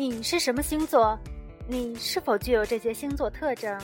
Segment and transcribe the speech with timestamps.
[0.00, 1.18] 你是什么星座？
[1.68, 3.78] 你是否具有这些星座特征？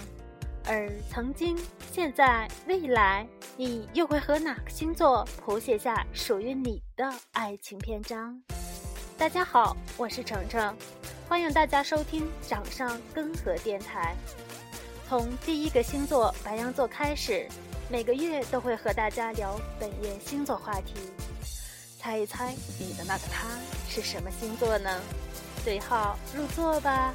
[0.64, 1.54] 而曾经、
[1.92, 8.40] 现在、未来，你又会和哪个星座谱写下属于你的爱情篇章？
[9.18, 10.74] 大家好，我是程程，
[11.28, 14.16] 欢迎大家收听掌上根河电台。
[15.06, 17.46] 从第一个星座白羊座开始，
[17.90, 20.94] 每个月都会和大家聊本月星座话题。
[22.06, 23.48] 猜一猜你的那个他
[23.88, 25.00] 是什么星座呢？
[25.64, 27.12] 对号入座吧。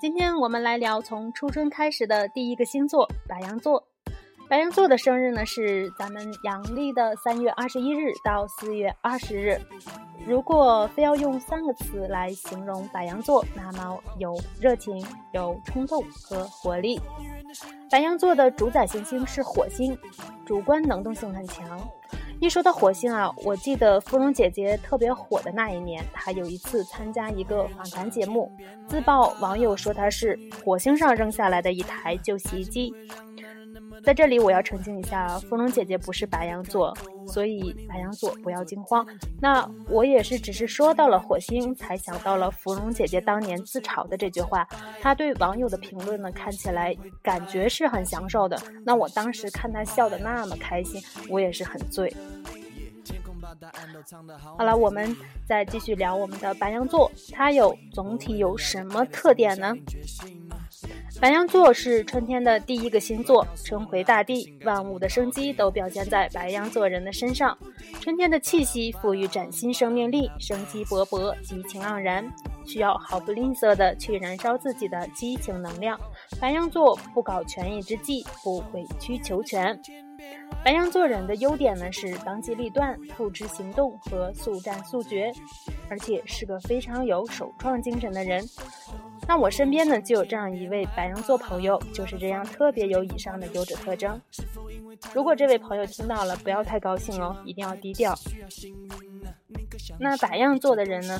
[0.00, 3.86] 今天我们来聊从初春开始的第一个星座白羊座。
[4.48, 9.58] 白羊座的生日呢是咱们阳历的三月二十一日到四月二十日。
[10.26, 17.00] 如果非要用三个词来形容白羊座，那么有热情、有冲动和活力。
[17.90, 19.96] 白羊座的主宰行星是火星，
[20.44, 21.80] 主观能动性很强。
[22.40, 28.50] 一说到火星啊，我记得芙蓉姐姐特别火的那一年，她有一次参加一个访谈节目，
[28.86, 32.92] 自曝网友说她是火星上扔下来的一台旧洗衣机。
[34.02, 39.06] 在这里我要澄清一下，芙蓉姐姐不是白羊座，所以白羊座不要惊慌。
[39.40, 44.66] 那我也是只是说到了火星，才想到了芙蓉姐姐当年自嘲的这句话。
[45.00, 48.60] 她对网友的评论呢，看起来感觉是很享受的。
[48.84, 52.14] 那我当时看她笑得那么开心，我也是很醉。
[54.56, 55.14] 好了，我们
[55.46, 59.74] 再继续聊我们的白羊座，它有总体有什么特点呢？
[61.20, 67.56] 白羊座是春天的第一个星座，春回大地，万物的生机都表现在白羊座人的身上。
[68.00, 72.24] 春天的气息赋予崭新生命力，生机勃勃，激情盎然，
[72.66, 75.98] 需要毫不吝啬的去燃烧自己的激情能量。
[76.40, 79.80] 白羊座不搞权宜之计，不委曲求全。
[80.64, 85.30] 白羊座人的优点呢是当机立断、付之行动和速战速决，
[85.90, 88.42] 而且是个非常有首创精神的人。
[89.28, 94.18] 那我身边呢就有这样一位白羊座朋友，就是这样特别有以上的优质特征。
[95.12, 98.14] 如果这位朋友听到了，不要太高兴哦，一定要低调。
[99.98, 101.18] 那白羊座的人呢，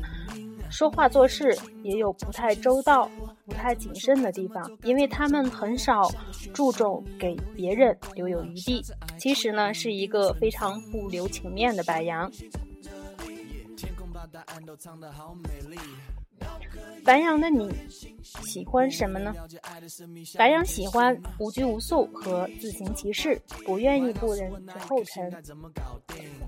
[0.70, 3.08] 说话做事也有不太周到、
[3.46, 6.10] 不太谨慎的地方，因为他们很少
[6.52, 8.82] 注重给别人留有余地。
[9.18, 12.30] 其实呢，是一个非常不留情面的白羊。
[17.04, 17.70] 白羊的你
[18.22, 19.34] 喜欢什么呢？
[20.38, 25.30] 白羊喜欢无拘无束和自行其事，不愿意步人之后尘，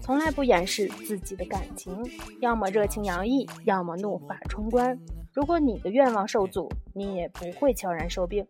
[0.01, 1.95] 从来不掩饰自己的感情，
[2.41, 4.99] 要么热情洋溢，要么怒发冲冠。
[5.35, 8.47] 如果你的愿望受阻，你也不会悄然受病。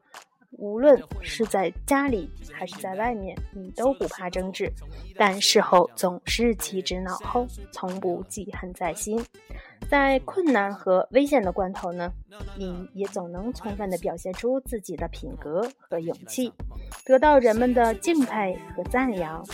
[0.53, 4.73] 无论是在家里还是在外面，你都不怕争执，
[5.17, 9.21] 但事后总是弃之脑后，从不记恨在心。
[9.89, 12.13] 在困难和危险的关头呢，
[12.57, 16.53] 你也总能充分地表现出自己的品格和勇气，
[17.05, 19.45] 得到人们的敬佩和赞扬。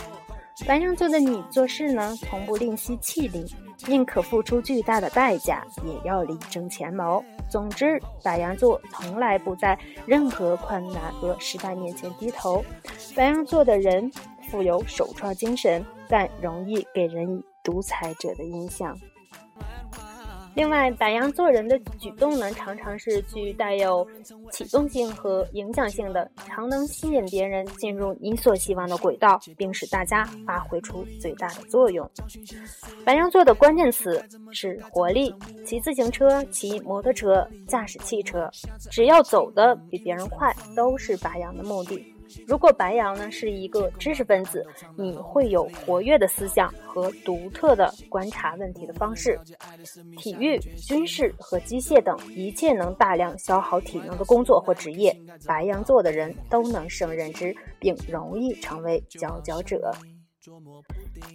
[0.67, 3.43] 白羊座的你做事呢，从不吝惜气力，
[3.87, 7.23] 宁可付出巨大的代价，也要力争前茅。
[7.49, 12.63] 总之，白羊座从来不在任何困难和失败面前低头。
[13.15, 14.11] 白羊座的人
[14.49, 18.97] 富有首创精神，但容易给人以独裁者的印象。
[20.55, 24.07] 另外，白羊座人的举动呢，常常是具带有
[24.51, 32.07] 启动性和影响性的，常能吸引别人进入你所希望的轨道，并使大家发挥出最大的作用。
[33.03, 35.33] 白羊座的关键词是活力，
[35.65, 38.49] 骑自行车、骑摩托车、驾驶汽车，
[38.91, 42.12] 只要走得比别人快，都是白羊的目的。
[42.47, 44.65] 如果白羊呢是一个知识分子，
[44.95, 49.39] 你会有活跃的思想和独特的观察问题的方式。
[50.17, 55.15] 体育、军事和机械等一切能大量消耗体能的工作或职业，
[55.45, 59.91] 白羊座的人都能胜任之，并容易成为佼佼者。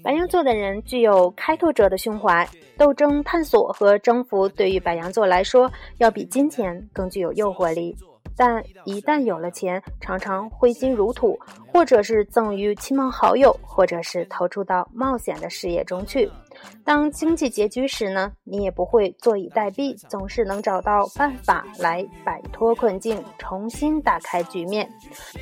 [0.03, 2.47] 白羊座的人具有开拓者的胸怀，
[2.77, 7.97] 斗争、探索和征服对于白羊座来说，要比金钱更具有诱惑力。
[8.39, 11.39] 但一旦有了钱，常常挥金如土，
[11.71, 16.31] 或者是赠予亲朋好友，或者是投注到冒险的事业中去。
[16.85, 24.89] 当经济拮据时呢，你也不会坐以待毙，总是能找到办法来摆脱困境，重新打开局面。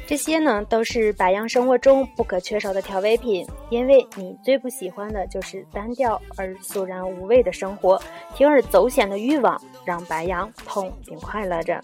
[0.06, 3.46] 这些呢，都是白羊生活中不可缺少的调味品。
[3.70, 8.00] 因为你最不喜欢的就是单调而肃然无味的生活，
[8.34, 11.80] 铤而走险的欲望让白羊痛并快乐着。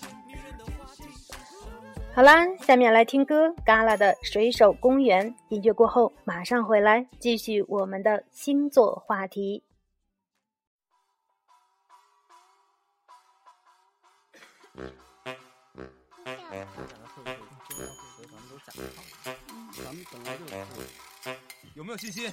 [2.14, 5.34] 好啦，下面来听歌，嘎啦的《水手公园》。
[5.48, 9.62] 音乐过后，马上回来继续我们的星座话题。
[21.74, 22.24] 有没有信心？
[22.24, 22.30] 有。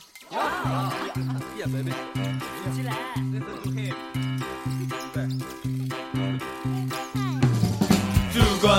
[1.58, 1.92] 耶，baby，
[2.64, 2.94] 起起来。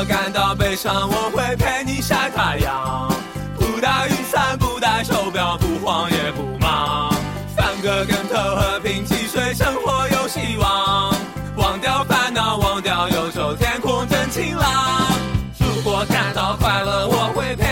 [0.01, 3.13] 我感到悲伤，我会陪你晒太阳。
[3.55, 7.15] 不带雨伞，不带手表，不慌也不忙。
[7.55, 11.15] 翻个跟头，和平汽水，生活有希望。
[11.55, 15.13] 忘掉烦恼，忘掉忧愁，天空真晴朗。
[15.59, 17.70] 如果感到快乐，我会陪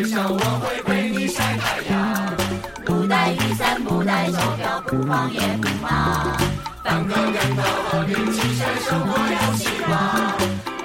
[0.00, 2.34] 天上我会为你晒太阳
[2.86, 6.40] 不带雨伞，不带手表，不慌也不忙。
[6.82, 9.92] 翻个跟头，和平汽水，生活有希望。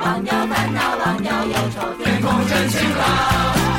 [0.01, 3.74] 忘掉烦恼，忘掉忧愁，天空真晴朗。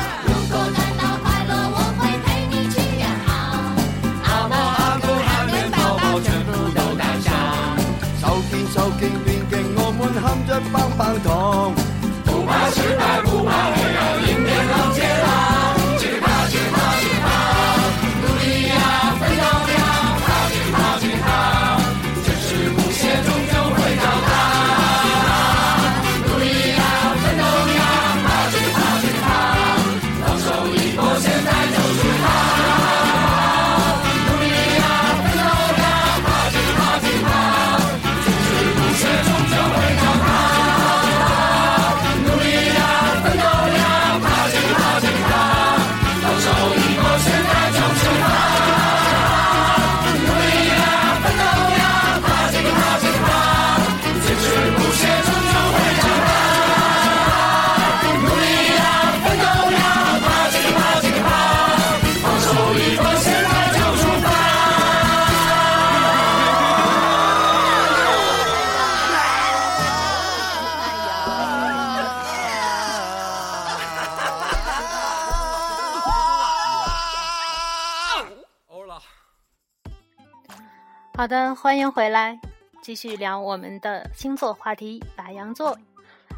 [81.17, 82.39] 好的，欢迎回来，
[82.79, 85.75] 继续聊我们的星座话题——白羊座。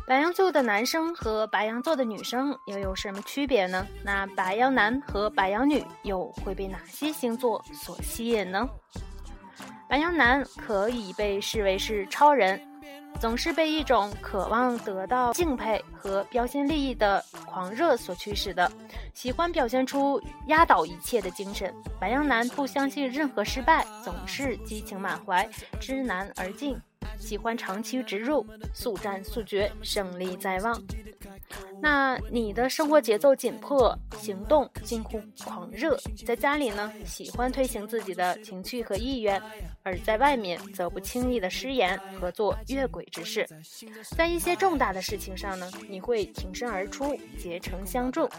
[0.08, 3.86] 白羊座的男生和白羊座的女生又有什么区别呢？
[4.06, 8.70] 那白羊男和白羊女又会被哪些星座所吸引呢？
[9.90, 12.58] 白羊男可以被视为是超人，
[13.20, 18.72] 总是被一种渴望得到敬佩和标新立异的狂热所驱使的，
[19.13, 21.74] 喜欢表现出压倒一切的精神。
[22.00, 25.48] 白羊男不相信任何失败，总是激情满怀，
[25.80, 26.80] 知难而进，
[27.18, 30.82] 喜欢长驱直入，速战速决，胜利在望。
[31.81, 39.41] 那你的生活节奏紧迫，行动近乎狂热，在家里呢，喜欢推行自己的情趣和意愿，
[39.84, 43.48] 而在外面则不轻易的失言和做越轨之事。
[44.15, 48.29] 在一些重大的事情上呢，你会挺身而出，结成相助。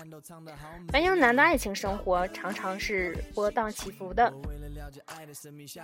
[0.92, 4.32] 白羊男的爱情生活常常是波荡起伏的。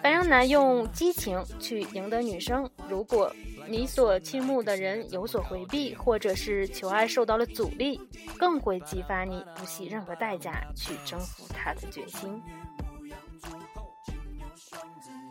[0.03, 3.33] 白羊男用激情去赢得女生，如果
[3.69, 8.01] 你所倾慕的人有所回避，或者是求爱受到了阻力，
[8.39, 12.43] 更会激发你不惜任何代价去征服他的决心。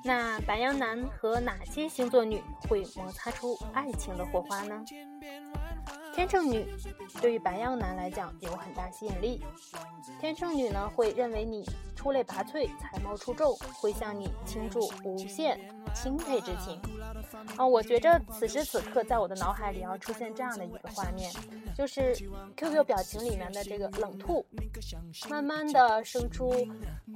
[0.04, 4.84] 那白羊男和哪些星座女会摩擦出爱情的火花呢？
[6.16, 6.66] 天秤女
[7.22, 9.44] 对于白羊男来讲有很大吸引力。
[10.18, 15.60] 天秤女呢会认为你出类拔萃、才貌出众，会向你倾注无限
[15.94, 16.80] 钦佩之情。
[17.58, 21.30] 啊，我觉着此时此刻在我的脑海里要出现这样的一个画面，
[21.76, 22.16] 就是
[22.56, 24.46] QQ 表情里面的这个冷兔，
[25.30, 26.66] 慢慢的伸出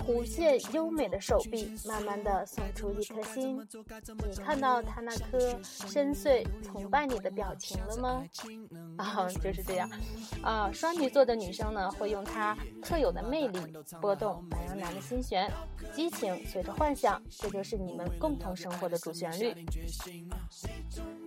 [0.05, 3.65] 弧线优美的手臂，慢慢的送出一颗心。
[4.29, 8.25] 你看到他那颗深邃崇拜你的表情了吗？
[8.97, 9.89] 啊，就是这样。
[10.41, 13.59] 啊，双鱼座的女生呢，会用她特有的魅力
[14.01, 15.51] 拨动白羊男的心弦，
[15.93, 19.53] 激情随着幻想，这就是你们共同生活的主旋律。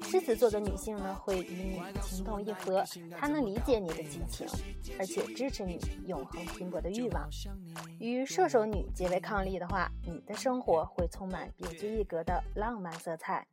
[0.02, 2.84] 狮子座的女性呢，会与你情投意合，
[3.18, 4.46] 她能理解你的激情，
[4.98, 7.28] 而且支持你永恒拼搏的欲望。
[7.98, 13.46] 与射手女结为伉俪的话，你的生活会充满别具一格的浪漫色彩。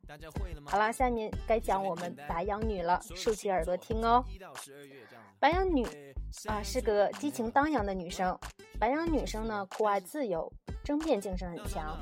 [0.66, 4.24] 好了，下面该讲我们白羊女了，竖起耳朵听哦。
[5.40, 5.86] 白羊女
[6.46, 8.38] 啊，是个激情荡漾的女生。
[8.80, 10.52] 白羊女生呢，酷爱自由，
[10.84, 11.98] 争辩精神很强。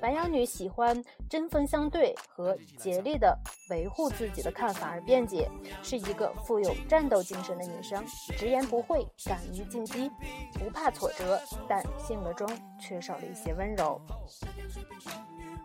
[0.00, 3.36] 白羊女喜欢针锋相对和竭力的
[3.68, 5.50] 维护自己的看法而辩解，
[5.82, 8.04] 是一个富有战斗精神的女生，
[8.38, 10.08] 直言不讳，敢于进击，
[10.52, 14.00] 不怕挫折，但性格中缺少了一些温柔。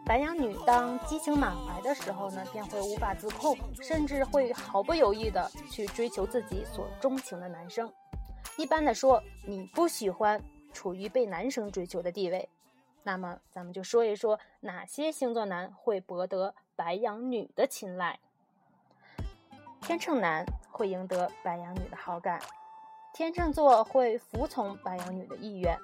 [0.05, 7.91] 白羊女当激情满怀的时候呢，便会无法自控，甚至会毫不犹豫的去追求自己所钟情的男生。
[8.57, 10.43] 一般的说，你不喜欢
[10.73, 12.49] 处于被男生追求的地位。
[13.01, 18.19] 那么，咱们就说一说哪些星座男会博得白羊女的青睐。
[19.81, 22.41] 天秤男会赢得白羊女的好感，
[23.13, 25.77] 天秤座会服从白羊女的意愿，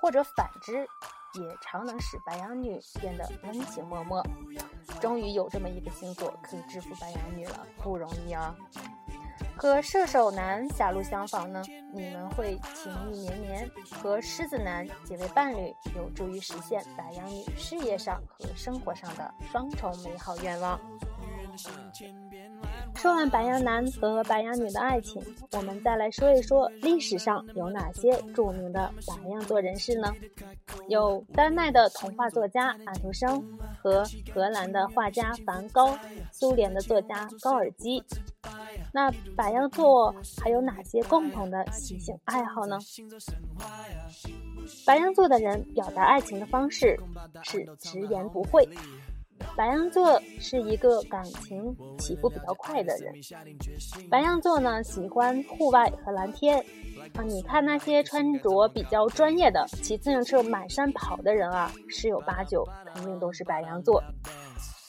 [0.00, 0.86] 或者反之，
[1.34, 4.22] 也常能使白羊女变得温情脉脉。
[5.00, 8.54] 终于有这么一个星座可以制服白羊女了，不容易啊！
[9.56, 13.68] 和射手男狭路相逢呢，你们会情意绵绵；
[14.00, 20.78] 和狮子男结为伴侣，有助于实现白羊女事业上和生活上的双重美好愿望。
[22.94, 25.22] 说完白羊男和白羊女的爱情，
[25.52, 30.12] 我们再来说一说历史上有哪些著名的白羊座人士呢？
[30.88, 33.42] 有丹麦的童话作家安徒生
[33.80, 35.96] 和荷兰的画家梵高，
[36.32, 38.02] 苏联的作家高尔基。
[38.92, 42.78] 那白羊座还有哪些共同的习性爱好呢？
[44.84, 46.98] 白羊座的人表达爱情的方式
[47.42, 48.68] 是直言不讳。
[49.58, 53.12] 白羊座是一个感情起伏比较快的人。
[54.08, 56.64] 白羊座呢，喜欢户外和蓝天。
[57.16, 64.00] 啊，你看那些穿着比较专业的、骑自行车满山跑的人啊，十有八九肯定都是白羊座。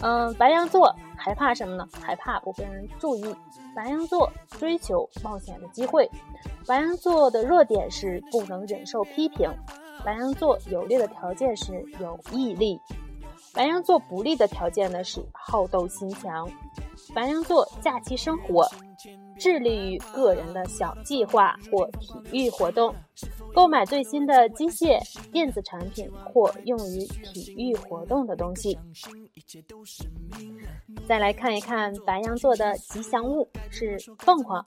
[0.01, 1.89] 嗯，白羊座害怕什么呢？
[1.99, 3.35] 害怕不被人注意。
[3.75, 6.07] 白羊座追求冒险的机会。
[6.67, 9.51] 白羊座的弱点是不能忍受批评。
[10.05, 12.79] 白羊座有利的条件是有毅力。
[13.53, 16.49] 白羊座不利的条件呢是好斗心强。
[17.13, 18.67] 白羊座假期生活
[19.37, 22.93] 致力于个人的小计划或体育活动，
[23.53, 24.99] 购买最新的机械、
[25.31, 28.77] 电子产品或用于体育活动的东西。
[31.07, 34.63] 再来看一看白羊座的吉祥物是凤凰。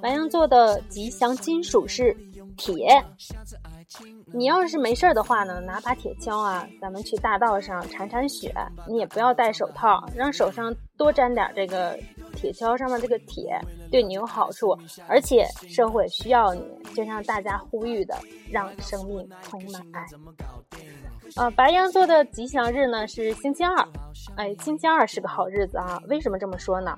[0.00, 2.16] 白羊座的吉祥金属是
[2.56, 3.04] 铁。
[4.32, 8.54] 你要是没事儿的话呢，拿把铁锹啊，咱们去大道上铲铲雪。
[8.86, 11.98] 你也不要戴手套，让手上多沾点这个
[12.38, 14.78] 铁锹上面这个铁，对你有好处。
[15.08, 16.62] 而且社会需要你，
[16.94, 18.16] 就像大家呼吁的，
[18.48, 20.06] 让生命充满爱。
[21.36, 23.76] 呃，白羊座的吉祥日呢是星期二。
[24.36, 26.00] 哎，星期二是个好日子啊。
[26.08, 26.96] 为什么这么说呢？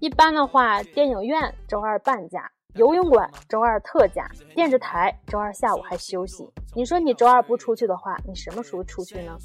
[0.00, 2.50] 一般的话，电影院周二半价。
[2.74, 6.46] 游泳馆周二特价，电视台周二下午还休息。
[6.74, 9.36] 你说你周二不出去的话，你什么时候出去呢？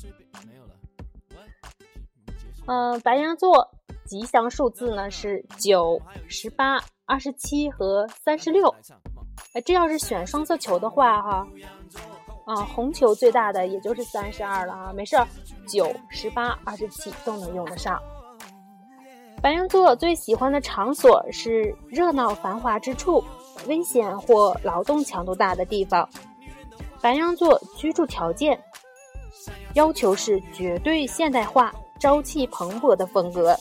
[2.68, 3.68] 嗯，白羊座
[4.06, 8.74] 吉祥数字呢是九、十八、二十七和三十六。
[9.54, 11.48] 哎，这要是选双色球的话，哈，
[12.46, 15.28] 啊，红球最大的也就是三十二了啊，没事儿，
[15.68, 18.02] 九、十八、二十七都能用得上。
[19.42, 23.24] 白羊座最喜欢的场所是热闹繁华之处，
[23.68, 26.08] 危险或劳动强度大的地方。
[27.02, 28.58] 白羊座居住条件
[29.74, 33.58] 要求是绝对现代化、朝气蓬勃的风格。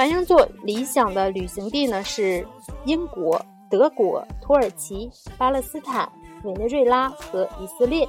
[0.00, 2.48] 白羊座理想的旅行地呢是
[2.86, 3.38] 英国、
[3.68, 6.10] 德国、土耳其、巴勒斯坦、
[6.42, 8.08] 委内瑞拉和以色列。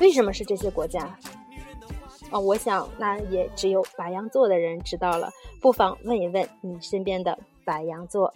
[0.00, 1.16] 为什么是这些国家？
[2.32, 5.30] 啊，我想那也只有白羊座的人知道了，
[5.62, 8.34] 不妨问一问你身边的白羊座。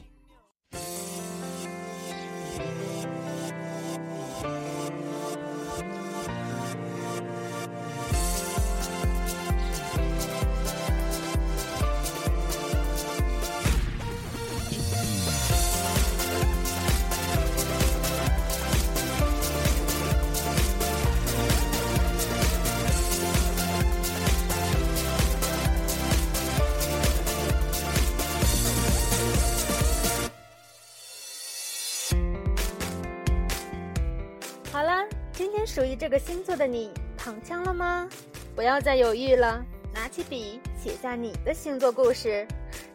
[36.02, 38.08] 这个星座的你躺枪了吗？
[38.56, 42.44] 不要再犹豫了，拿起笔写下你的星座故事。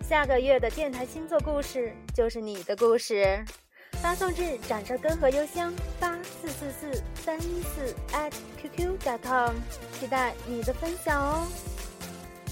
[0.02, 3.42] 下个月的电台星座故事就是你的故事。
[3.94, 9.56] 发送至掌声根和邮箱八四四四三一四 at qq.com，
[9.98, 11.48] 期待你的分享哦。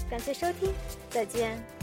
[0.08, 0.72] 感谢收听，
[1.10, 1.75] 再见。